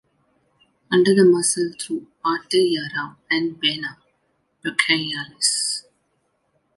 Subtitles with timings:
[0.91, 3.99] Under the muscle through ""Arteria"" and "Vena
[4.65, 5.83] brachialis".